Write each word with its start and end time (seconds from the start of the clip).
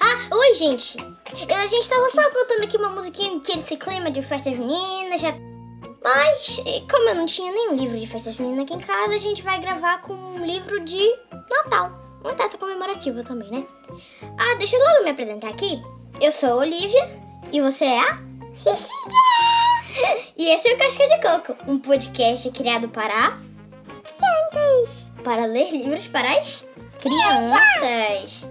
Ah, 0.00 0.36
oi, 0.36 0.54
gente! 0.54 0.98
A 0.98 1.66
gente 1.66 1.88
tava 1.88 2.08
só 2.10 2.22
cantando 2.30 2.62
aqui 2.62 2.76
uma 2.76 2.90
musiquinha 2.90 3.40
que 3.40 3.58
esse 3.58 3.76
clima 3.76 4.12
de 4.12 4.22
festa 4.22 4.52
junina 4.52 5.18
já. 5.18 5.34
Mas, 6.02 6.62
como 6.88 7.08
eu 7.08 7.16
não 7.16 7.26
tinha 7.26 7.50
nenhum 7.50 7.74
livro 7.74 7.98
de 7.98 8.06
festa 8.06 8.30
junina 8.30 8.62
aqui 8.62 8.74
em 8.74 8.78
casa, 8.78 9.12
a 9.12 9.18
gente 9.18 9.42
vai 9.42 9.58
gravar 9.58 10.02
com 10.02 10.14
um 10.14 10.46
livro 10.46 10.78
de 10.80 11.04
Natal. 11.50 11.90
Uma 12.22 12.34
data 12.34 12.56
comemorativa 12.56 13.24
também, 13.24 13.50
né? 13.50 13.66
Ah, 14.38 14.54
deixa 14.56 14.76
eu 14.76 14.84
logo 14.84 15.02
me 15.02 15.10
apresentar 15.10 15.48
aqui. 15.48 15.82
Eu 16.20 16.30
sou 16.30 16.50
a 16.50 16.56
Olivia 16.56 17.10
e 17.52 17.60
você 17.60 17.86
é 17.86 17.98
a 17.98 18.18
E 20.36 20.48
esse 20.48 20.68
é 20.68 20.74
o 20.74 20.78
Casca 20.78 21.06
de 21.06 21.20
Coco, 21.20 21.56
um 21.66 21.78
podcast 21.78 22.48
criado 22.52 22.88
para 22.88 23.36
para 25.22 25.46
ler 25.46 25.70
livros 25.70 26.08
para 26.08 26.32
as 26.38 26.66
crianças. 27.00 28.48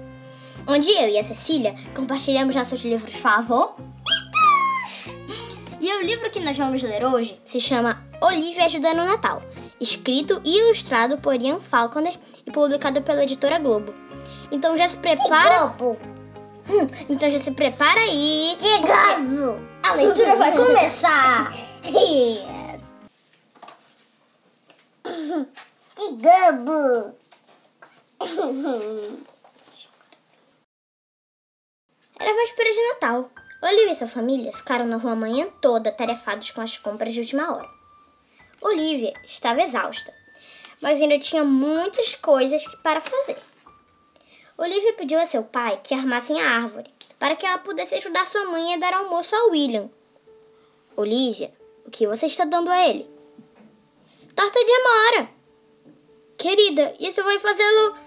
Onde 0.68 0.90
eu 0.92 1.10
e 1.10 1.18
a 1.18 1.24
Cecília 1.24 1.74
compartilhamos 1.96 2.56
nossos 2.56 2.84
livros 2.84 3.14
favoritos. 3.14 3.86
E 5.82 5.94
o 5.94 6.02
livro 6.02 6.30
que 6.30 6.42
nós 6.42 6.58
vamos 6.58 6.84
ler 6.84 7.06
hoje 7.06 7.40
se 7.46 7.58
chama 7.60 8.04
Olivia 8.22 8.66
Ajuda 8.66 8.94
no 8.94 9.06
Natal, 9.06 9.42
escrito 9.80 10.42
e 10.44 10.60
ilustrado 10.60 11.18
por 11.20 11.42
Ian 11.42 11.60
Falconer 11.60 12.14
e 12.46 12.52
publicado 12.52 13.02
pela 13.02 13.24
editora 13.24 13.60
Globo. 13.60 13.94
Então 14.52 14.76
já 14.76 14.90
se 14.90 14.98
prepara. 14.98 15.74
Hum, 15.80 15.96
então 17.10 17.32
já 17.32 17.40
se 17.40 17.52
prepara 17.52 18.02
aí. 18.02 18.58
Que 18.60 18.78
Globo. 18.80 19.58
A 19.84 19.94
leitura 19.94 20.36
vai 20.36 20.52
começar! 20.56 21.54
Globo. 26.20 27.16
Era 32.20 32.34
véspera 32.34 32.74
de 32.74 32.88
Natal. 32.90 33.32
Olivia 33.64 33.94
e 33.94 33.96
sua 33.96 34.08
família 34.10 34.52
ficaram 34.52 34.86
na 34.86 34.98
rua 34.98 35.14
a 35.14 35.16
manhã 35.16 35.48
toda 35.62 35.94
tarefados 35.94 36.52
com 36.52 36.60
as 36.60 36.78
compras 36.78 37.14
de 37.14 37.22
última 37.22 37.56
hora. 37.56 37.70
Olivia 38.62 39.14
estava 39.26 39.62
exausta, 39.62 40.14
mas 40.82 41.00
ainda 41.02 41.18
tinha 41.20 41.46
muitas 41.46 42.16
coisas 42.16 42.68
para 42.84 43.00
fazer. 43.00 43.38
Olivia 44.58 44.92
pediu 44.96 45.22
a 45.22 45.26
seu 45.26 45.46
pai 45.46 45.80
que 45.82 45.94
armassem 45.94 46.42
a 46.42 46.52
árvore 46.58 46.94
para 47.18 47.38
que 47.38 47.46
ela 47.46 47.60
pudesse 47.60 47.96
ajudar 47.96 48.28
sua 48.28 48.44
mãe 48.44 48.74
a 48.74 48.78
dar 48.78 48.94
almoço 48.94 49.34
a 49.34 49.46
William. 49.46 49.90
Olivia, 50.98 51.54
o 51.86 51.90
que 51.90 52.06
você 52.06 52.26
está 52.26 52.44
dando 52.44 52.70
a 52.70 52.90
ele? 52.90 53.10
Torta 54.36 54.60
de 54.60 54.72
amora. 54.74 55.39
Querida, 56.40 56.96
isso 56.98 57.22
vai 57.22 57.38
fazê-lo 57.38 57.98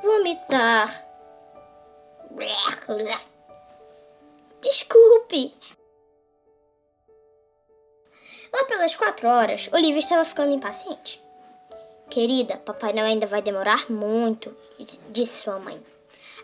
vomitar. 0.00 1.06
Desculpe. 4.62 5.52
Lá 8.52 8.64
pelas 8.64 8.94
quatro 8.94 9.28
horas, 9.28 9.68
Olivia 9.72 9.98
estava 9.98 10.24
ficando 10.24 10.54
impaciente. 10.54 11.20
Querida, 12.08 12.56
Papai 12.58 12.92
Noel 12.92 13.06
ainda 13.06 13.26
vai 13.26 13.42
demorar 13.42 13.90
muito, 13.90 14.56
disse 15.10 15.42
sua 15.42 15.58
mãe. 15.58 15.82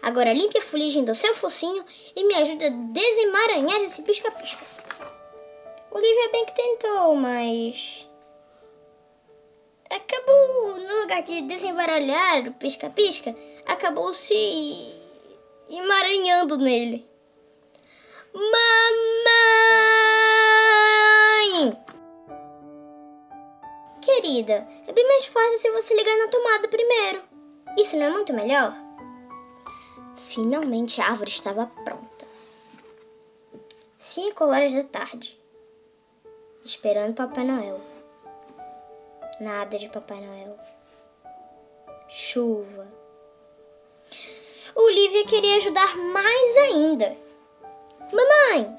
Agora 0.02 0.34
limpe 0.34 0.58
a 0.58 0.62
fuligem 0.62 1.04
do 1.04 1.14
seu 1.14 1.32
focinho 1.34 1.84
e 2.14 2.24
me 2.24 2.34
ajude 2.34 2.64
a 2.64 2.70
desemaranhar 2.70 3.80
esse 3.82 4.02
pisca-pisca. 4.02 4.66
Olivia 5.92 6.32
bem 6.32 6.44
que 6.44 6.54
tentou, 6.54 7.14
mas. 7.14 8.06
Acabou, 9.90 10.76
no 10.76 11.00
lugar 11.02 11.22
de 11.22 11.42
desembaralhar 11.42 12.48
o 12.48 12.52
pisca-pisca, 12.52 13.34
acabou 13.66 14.12
se 14.14 14.34
emaranhando 15.68 16.56
nele. 16.56 17.08
Mamãe! 18.34 18.54
Querida, 24.00 24.66
é 24.86 24.92
bem 24.92 25.06
mais 25.06 25.26
fácil 25.26 25.58
se 25.58 25.70
você 25.70 25.94
ligar 25.94 26.16
na 26.18 26.28
tomada 26.28 26.68
primeiro. 26.68 27.22
Isso 27.78 27.96
não 27.96 28.06
é 28.06 28.10
muito 28.10 28.32
melhor? 28.32 28.74
Finalmente 30.16 31.00
a 31.00 31.06
árvore 31.06 31.30
estava 31.30 31.66
pronta. 31.66 32.26
Cinco 33.98 34.44
horas 34.44 34.72
da 34.72 34.82
tarde. 34.82 35.40
Esperando 36.64 37.14
Papai 37.14 37.44
Noel. 37.44 37.93
Nada 39.40 39.76
de 39.76 39.88
Papai 39.88 40.20
Noel. 40.20 40.56
Chuva. 42.08 42.86
Olivia 44.76 45.26
queria 45.26 45.56
ajudar 45.56 45.96
mais 45.96 46.56
ainda. 46.56 47.16
Mamãe, 48.12 48.76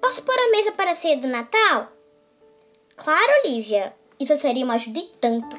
posso 0.00 0.22
pôr 0.22 0.38
a 0.38 0.50
mesa 0.50 0.72
para 0.72 0.90
a 0.90 0.94
ceia 0.94 1.16
do 1.16 1.28
Natal? 1.28 1.88
Claro, 2.96 3.32
Olivia. 3.44 3.94
Isso 4.18 4.36
seria 4.36 4.64
uma 4.64 4.74
ajuda 4.74 4.98
e 4.98 5.06
tanto. 5.20 5.56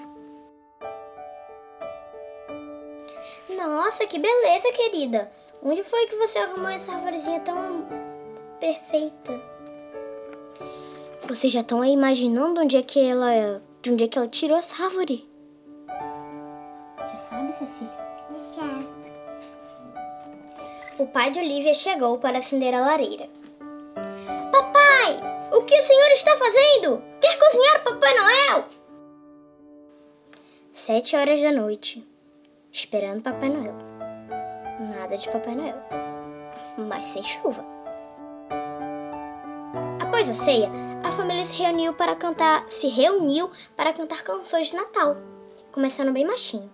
Nossa, 3.58 4.06
que 4.08 4.20
beleza, 4.20 4.72
querida. 4.74 5.32
Onde 5.62 5.84
foi 5.84 6.06
que 6.08 6.16
você 6.16 6.40
arrumou 6.40 6.70
essa 6.70 6.94
árvorezinha 6.94 7.40
tão 7.40 7.88
perfeita? 8.60 9.42
Vocês 11.28 11.54
já 11.54 11.62
estão 11.62 11.84
imaginando 11.86 12.62
onde 12.62 12.78
é 12.78 12.82
que 12.82 13.00
ela, 13.00 13.62
de 13.84 13.92
onde 13.92 14.06
é 14.06 14.08
que 14.08 14.18
ela 14.18 14.30
tirou 14.30 14.58
essa 14.58 14.82
árvore? 14.86 15.28
Já 16.98 17.18
sabe, 17.18 17.52
Cecília? 17.52 17.92
Já. 18.56 18.64
O 20.98 21.08
pai 21.08 21.30
de 21.32 21.40
Olivia 21.40 21.74
chegou 21.74 22.18
para 22.18 22.38
acender 22.38 22.74
a 22.74 22.80
lareira. 22.80 23.28
Papai, 24.54 25.20
o 25.52 25.64
que 25.64 25.78
o 25.78 25.84
senhor 25.84 26.12
está 26.12 26.32
fazendo? 26.38 27.04
Quer 27.20 27.38
cozinhar 27.38 27.82
o 27.82 27.84
Papai 27.84 28.14
Noel? 28.14 28.66
Sete 30.72 31.18
horas 31.18 31.42
da 31.42 31.52
noite, 31.52 32.08
esperando 32.72 33.22
Papai 33.22 33.50
Noel. 33.50 33.76
Nada 34.94 35.18
de 35.18 35.30
Papai 35.30 35.56
Noel, 35.56 35.76
mas 36.78 37.04
sem 37.04 37.22
chuva. 37.22 37.66
Após 40.00 40.30
a 40.30 40.34
ceia, 40.34 40.70
família 41.14 41.46
se 41.46 41.62
reuniu 41.62 41.94
para 41.94 42.16
cantar, 42.16 42.66
se 42.70 42.88
reuniu 42.88 43.50
para 43.76 43.94
cantar 43.94 44.24
canções 44.24 44.68
de 44.68 44.76
Natal, 44.76 45.16
começando 45.72 46.12
bem 46.12 46.26
machinho. 46.26 46.72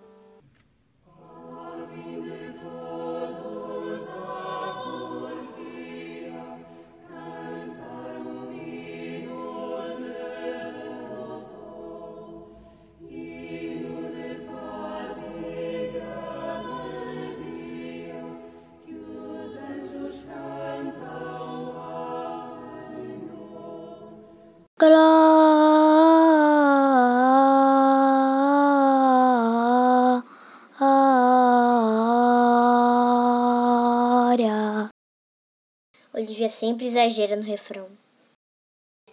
Olivia 36.20 36.50
sempre 36.50 36.86
exagera 36.86 37.34
no 37.34 37.42
refrão. 37.42 37.88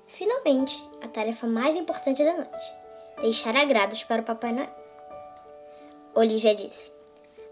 Finalmente, 0.08 0.86
a 1.02 1.08
tarefa 1.08 1.48
mais 1.48 1.78
importante 1.78 2.22
da 2.22 2.34
noite: 2.34 2.76
deixar 3.22 3.56
agrados 3.56 4.04
para 4.04 4.22
o 4.22 4.26
Papai 4.26 4.52
Noel. 4.52 4.68
Olivia 6.14 6.54
disse: 6.54 6.92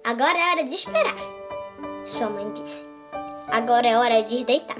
Agora 0.04 0.38
é 0.38 0.52
hora 0.52 0.64
de 0.66 0.76
esperar. 0.76 1.16
Sua 2.04 2.30
mãe 2.30 2.52
disse: 2.52 2.90
Agora 3.48 3.88
é 3.88 3.98
hora 3.98 4.22
de 4.24 4.44
deitar. 4.44 4.76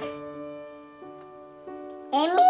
É 2.12 2.34
mim. 2.34 2.42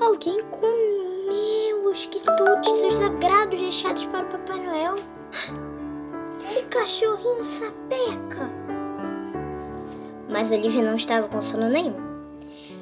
Alguém 0.02 0.42
comeu 0.48 1.88
os 1.88 2.04
quitutes, 2.06 2.84
os 2.84 2.94
sagrados 2.94 3.60
deixados 3.60 4.06
para 4.06 4.26
o 4.26 4.28
Papai 4.28 4.58
Noel. 4.58 4.96
Que 6.48 6.62
cachorrinho 6.64 7.44
sapeca! 7.44 8.50
Mas 10.30 10.50
Olivia 10.50 10.82
não 10.82 10.94
estava 10.94 11.28
com 11.28 11.40
sono 11.42 11.68
nenhum. 11.68 12.04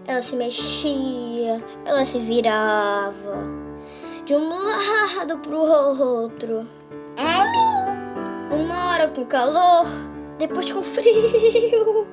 Ela 0.07 0.21
se 0.21 0.37
mexia, 0.37 1.63
ela 1.85 2.05
se 2.05 2.19
virava 2.19 3.65
de 4.25 4.35
um 4.35 4.49
lado 4.49 5.39
pro 5.39 5.59
outro. 5.59 6.67
É 7.17 7.45
mim. 7.51 8.65
Uma 8.65 8.93
hora 8.93 9.09
com 9.09 9.25
calor, 9.25 9.87
depois 10.39 10.71
com 10.73 10.83
frio. 10.83 12.07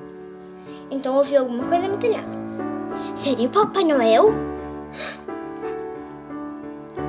Então 0.90 1.16
ouviu 1.16 1.40
alguma 1.40 1.64
coisa 1.64 1.88
no 1.88 1.96
telhado. 1.96 2.30
Seria 3.14 3.48
o 3.48 3.50
Papai 3.50 3.84
Noel? 3.84 4.30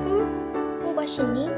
Um, 0.06 0.88
um 0.88 0.92
guaxinim? 0.94 1.50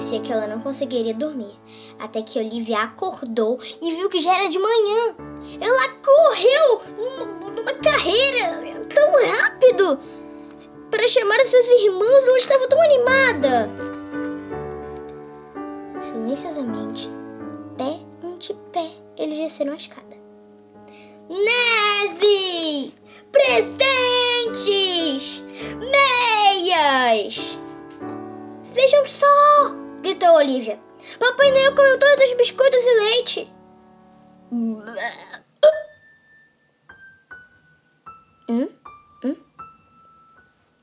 Parecia 0.00 0.20
que 0.20 0.32
ela 0.32 0.46
não 0.46 0.60
conseguiria 0.60 1.12
dormir, 1.12 1.52
até 1.98 2.22
que 2.22 2.38
Olivia 2.38 2.78
acordou 2.84 3.58
e 3.82 3.94
viu 3.94 4.08
que 4.08 4.18
já 4.18 4.34
era 4.34 4.48
de 4.48 4.58
manhã. 4.58 5.14
Ela 5.60 5.88
correu 6.02 6.80
numa, 6.96 7.26
numa 7.50 7.74
carreira 7.74 8.80
tão 8.88 9.12
rápido 9.30 10.00
para 10.90 11.06
chamar 11.06 11.38
seus 11.44 11.68
irmãos. 11.82 12.26
Ela 12.26 12.38
estava 12.38 12.66
tão 12.66 12.80
animada. 12.80 13.68
Silenciosamente, 16.00 17.10
pé 17.76 18.00
ante 18.24 18.54
pé, 18.72 18.90
eles 19.18 19.38
desceram 19.38 19.74
a 19.74 19.76
escada. 19.76 20.16
Neve! 21.28 22.94
Presentes! 23.30 24.64
Meias! 25.78 27.60
Vejam 28.72 29.04
só! 29.04 29.49
Gritou 30.00 30.34
Olivia. 30.34 30.80
Papai 31.18 31.50
Noel 31.50 31.74
comeu 31.74 31.98
todos 31.98 32.24
os 32.24 32.32
biscoitos 32.34 32.80
e 32.80 33.00
leite. 33.00 33.52
Hum? 34.52 34.82
Hum? 39.24 39.36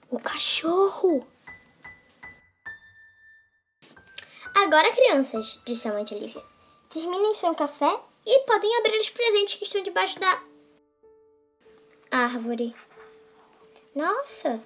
O 0.10 0.20
cachorro! 0.20 1.28
Agora, 4.56 4.92
crianças, 4.92 5.60
disse 5.66 5.88
a 5.88 5.94
mãe 5.94 6.04
de 6.04 6.16
Olivia, 6.16 6.42
terminem 6.90 7.36
seu 7.36 7.54
café 7.54 8.00
e 8.26 8.40
podem 8.46 8.78
abrir 8.78 8.98
os 8.98 9.10
presentes 9.10 9.56
que 9.56 9.66
estão 9.66 9.84
debaixo 9.84 10.20
da 10.20 10.42
árvore. 12.10 12.76
Nossa, 13.94 14.62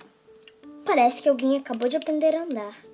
parece 0.86 1.24
que 1.24 1.30
alguém 1.30 1.58
acabou 1.58 1.90
de 1.90 1.98
aprender 1.98 2.36
a 2.36 2.44
andar. 2.44 2.91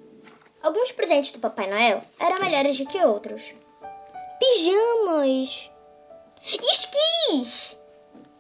Alguns 0.62 0.92
presentes 0.92 1.32
do 1.32 1.40
Papai 1.40 1.68
Noel 1.68 2.02
eram 2.20 2.42
melhores 2.42 2.78
do 2.78 2.88
que 2.88 3.04
outros. 3.04 3.54
Pijamas, 4.40 5.72
esquis, 6.44 7.80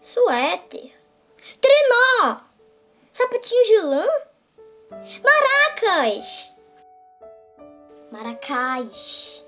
suéter, 0.01 0.91
trenó, 1.61 2.41
sapatinhos 3.11 3.67
de 3.67 3.79
lã, 3.81 4.07
maracas, 5.23 6.53
maracás. 8.11 9.45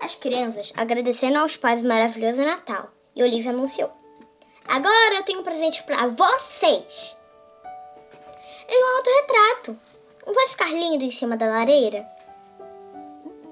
As 0.00 0.14
crianças 0.14 0.72
agradeceram 0.76 1.40
aos 1.40 1.56
pais 1.56 1.82
o 1.82 1.88
maravilhoso 1.88 2.44
Natal 2.44 2.90
e 3.14 3.22
Olivia 3.22 3.50
anunciou: 3.50 3.92
Agora 4.66 5.14
eu 5.14 5.22
tenho 5.22 5.40
um 5.40 5.44
presente 5.44 5.82
para 5.84 6.08
vocês. 6.08 7.16
É 8.66 8.76
um 8.76 8.96
autorretrato. 8.96 9.93
Não 10.26 10.32
vai 10.32 10.48
ficar 10.48 10.70
lindo 10.70 11.04
em 11.04 11.10
cima 11.10 11.36
da 11.36 11.46
lareira? 11.46 12.08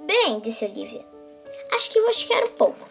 Bem, 0.06 0.40
disse 0.40 0.64
Olivia. 0.64 1.06
Acho 1.74 1.90
que 1.90 2.00
vou 2.00 2.10
esticar 2.10 2.42
um 2.44 2.52
pouco. 2.52 2.88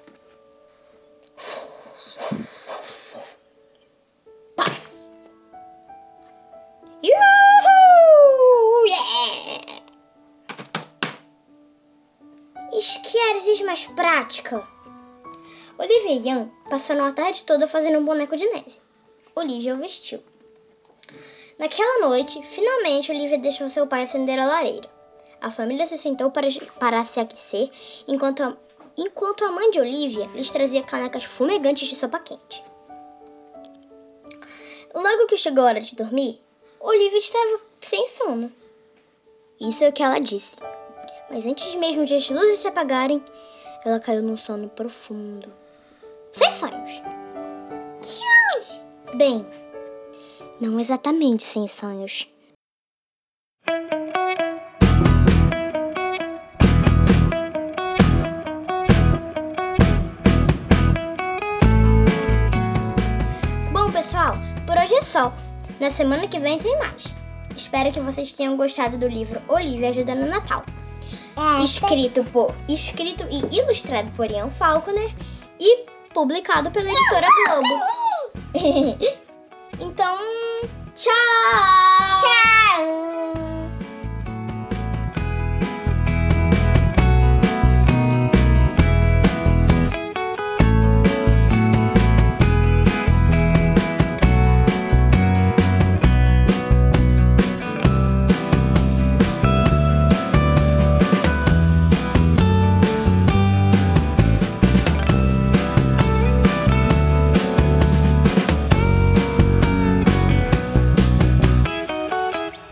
Paz. 4.56 4.96
Yuhu! 7.04 8.86
Yeah! 8.86 9.82
Esquiar 12.74 13.36
exige 13.36 13.64
mais 13.64 13.88
prática. 13.88 14.68
Olivia 15.78 16.12
e 16.12 16.28
Ian 16.28 16.52
passaram 16.70 17.06
a 17.06 17.12
tarde 17.12 17.44
toda 17.44 17.68
fazendo 17.68 18.00
um 18.00 18.06
boneco 18.06 18.38
de 18.38 18.46
neve. 18.48 18.80
Olivia 19.36 19.74
o 19.74 19.78
vestiu. 19.78 20.31
Naquela 21.62 22.08
noite, 22.08 22.42
finalmente 22.42 23.12
Olivia 23.12 23.38
deixou 23.38 23.70
seu 23.70 23.86
pai 23.86 24.02
acender 24.02 24.40
a 24.40 24.48
lareira. 24.48 24.90
A 25.40 25.52
família 25.52 25.86
se 25.86 25.96
sentou 25.96 26.32
para, 26.32 26.48
para 26.80 27.06
se 27.06 27.20
aquecer, 27.20 27.70
enquanto 28.08 28.42
a, 28.42 28.58
enquanto 28.98 29.46
a 29.46 29.52
mãe 29.52 29.70
de 29.70 29.80
Olivia 29.80 30.28
lhes 30.34 30.50
trazia 30.50 30.82
canecas 30.82 31.24
fumegantes 31.24 31.88
de 31.88 31.96
sopa 31.96 32.18
quente. 32.18 32.64
Logo 34.92 35.28
que 35.28 35.38
chegou 35.38 35.64
a 35.64 35.68
hora 35.68 35.80
de 35.80 35.96
dormir, 35.96 36.42
Olivia 36.80 37.20
estava 37.20 37.62
sem 37.80 38.08
sono. 38.08 38.52
Isso 39.60 39.84
é 39.84 39.90
o 39.90 39.94
que 39.94 40.02
ela 40.02 40.18
disse. 40.18 40.58
Mas 41.30 41.46
antes 41.46 41.76
mesmo 41.76 42.08
de 42.08 42.16
as 42.16 42.28
luzes 42.28 42.58
se 42.58 42.68
apagarem, 42.68 43.24
ela 43.86 44.00
caiu 44.00 44.24
num 44.24 44.36
sono 44.36 44.68
profundo. 44.68 45.54
Sem 46.32 46.52
sonhos. 46.52 47.04
Bem, 49.14 49.46
não 50.62 50.80
exatamente 50.80 51.42
sem 51.42 51.68
sonhos. 51.68 52.28
Bom, 63.74 63.92
pessoal, 63.92 64.34
por 64.68 64.78
hoje 64.78 64.94
é 64.94 65.02
só. 65.02 65.34
Na 65.80 65.90
semana 65.90 66.28
que 66.28 66.40
vem 66.40 66.60
tem 66.60 66.78
mais. 66.78 67.06
Espero 67.58 67.92
que 67.92 68.00
vocês 68.00 68.32
tenham 68.34 68.56
gostado 68.56 69.00
do 69.00 69.08
livro 69.08 69.42
Olivia 69.48 69.90
Ajuda 69.90 70.14
no 70.14 70.28
Natal. 70.28 70.64
É, 71.36 71.64
Escrito 71.64 72.24
por 72.26 72.54
escrito 72.70 73.28
e 73.32 73.58
ilustrado 73.58 74.12
por 74.12 74.30
Ian 74.30 74.50
Falconer 74.50 75.12
e 75.60 75.86
publicado 76.14 76.70
pela 76.70 76.88
editora 76.88 77.28
Globo. 77.48 77.80
então! 79.80 80.51